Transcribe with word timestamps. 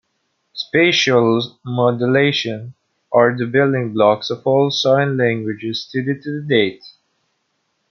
Spatial 0.53 1.59
modulations 1.63 2.73
are 3.11 3.37
the 3.37 3.45
building 3.45 3.93
blocks 3.93 4.31
of 4.31 4.41
all 4.47 4.71
sign 4.71 5.15
languages 5.15 5.83
studied 5.85 6.23
to 6.23 6.41
date. 6.41 6.81